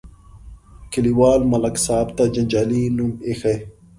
[0.91, 3.55] کلیوالو ملک صاحب ته جنجالي نوم ایښی.